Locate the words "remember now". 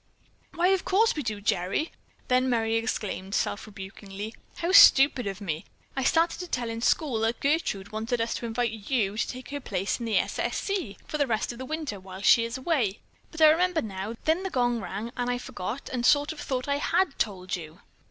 13.51-14.15